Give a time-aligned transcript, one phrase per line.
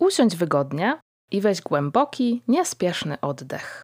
[0.00, 3.82] Usiądź wygodnie i weź głęboki, niespieszny oddech.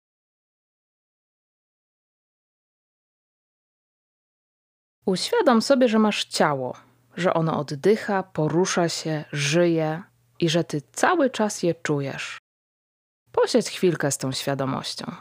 [5.07, 6.77] Uświadom sobie, że masz ciało,
[7.17, 10.03] że ono oddycha, porusza się, żyje
[10.39, 12.39] i że ty cały czas je czujesz.
[13.33, 15.17] Posiedź chwilkę z tą świadomością.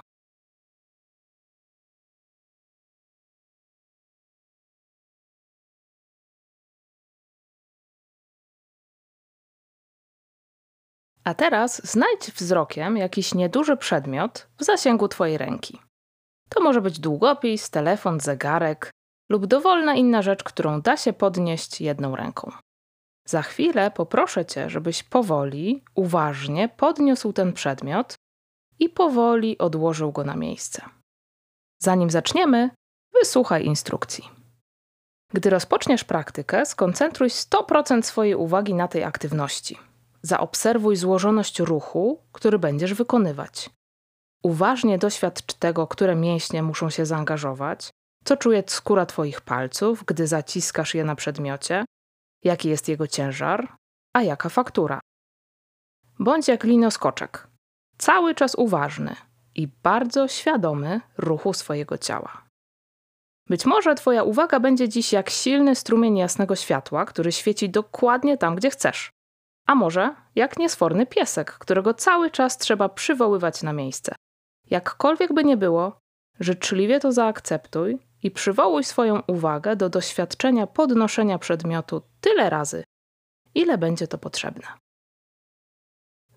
[11.25, 15.79] A teraz znajdź wzrokiem jakiś nieduży przedmiot w zasięgu Twojej ręki.
[16.49, 18.91] To może być długopis, telefon, zegarek
[19.29, 22.51] lub dowolna inna rzecz, którą da się podnieść jedną ręką.
[23.27, 28.15] Za chwilę poproszę Cię, żebyś powoli, uważnie podniósł ten przedmiot
[28.79, 30.81] i powoli odłożył go na miejsce.
[31.81, 32.69] Zanim zaczniemy,
[33.13, 34.29] wysłuchaj instrukcji.
[35.33, 39.77] Gdy rozpoczniesz praktykę, skoncentruj 100% swojej uwagi na tej aktywności.
[40.25, 43.69] Zaobserwuj złożoność ruchu, który będziesz wykonywać.
[44.43, 47.89] Uważnie doświadcz tego, które mięśnie muszą się zaangażować,
[48.23, 51.85] co czuje skóra Twoich palców, gdy zaciskasz je na przedmiocie,
[52.43, 53.75] jaki jest jego ciężar,
[54.13, 54.99] a jaka faktura.
[56.19, 57.47] Bądź jak linoskoczek,
[57.97, 59.15] cały czas uważny
[59.55, 62.45] i bardzo świadomy ruchu swojego ciała.
[63.49, 68.55] Być może Twoja uwaga będzie dziś jak silny strumień jasnego światła, który świeci dokładnie tam,
[68.55, 69.14] gdzie chcesz.
[69.65, 74.15] A może jak niesforny piesek, którego cały czas trzeba przywoływać na miejsce.
[74.69, 75.99] Jakkolwiek by nie było,
[76.39, 82.83] życzliwie to zaakceptuj i przywołuj swoją uwagę do doświadczenia podnoszenia przedmiotu tyle razy,
[83.55, 84.67] ile będzie to potrzebne.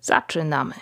[0.00, 0.74] Zaczynamy.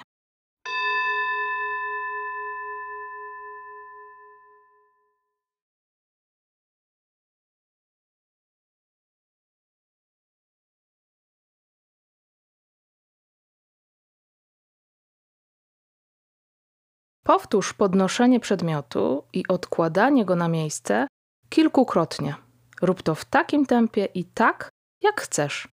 [17.27, 21.07] Powtórz podnoszenie przedmiotu i odkładanie go na miejsce
[21.49, 22.35] kilkukrotnie.
[22.83, 24.69] Rób to w takim tempie i tak,
[25.03, 25.69] jak chcesz,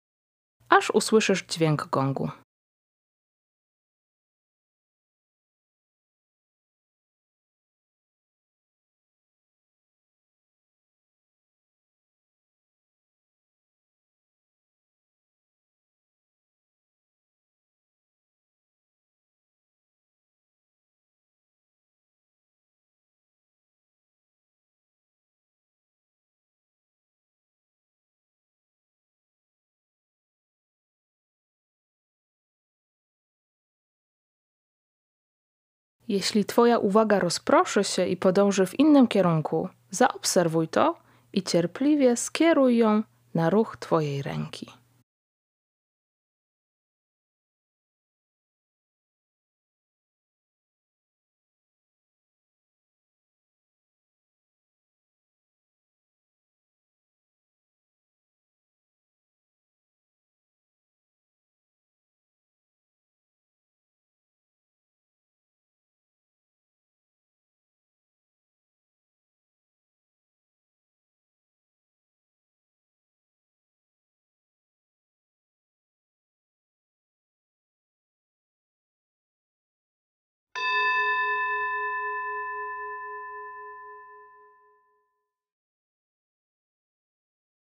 [0.68, 2.30] aż usłyszysz dźwięk gongu.
[36.08, 40.98] Jeśli Twoja uwaga rozproszy się i podąży w innym kierunku, zaobserwuj to
[41.32, 43.02] i cierpliwie skieruj ją
[43.34, 44.77] na ruch Twojej ręki.